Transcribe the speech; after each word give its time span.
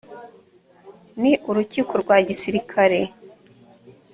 n 1.21 1.23
urukiko 1.49 1.93
rwa 2.03 2.17
gisirikare 2.27 2.99